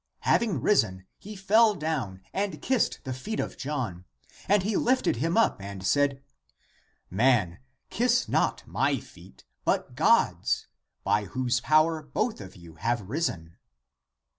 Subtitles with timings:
[0.21, 4.05] Having risen, he fell down and kissed the feet of John.
[4.47, 6.23] And he lifted him up and said,"
[7.11, 7.59] Man,
[7.91, 10.65] kiss not my feet, but God's;
[11.03, 13.57] by whose power both of you have risen